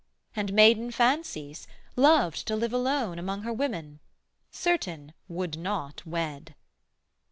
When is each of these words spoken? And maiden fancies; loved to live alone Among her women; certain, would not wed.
And 0.35 0.51
maiden 0.53 0.89
fancies; 0.89 1.67
loved 1.95 2.47
to 2.47 2.55
live 2.55 2.73
alone 2.73 3.19
Among 3.19 3.43
her 3.43 3.53
women; 3.53 3.99
certain, 4.49 5.13
would 5.27 5.59
not 5.59 6.03
wed. 6.07 6.55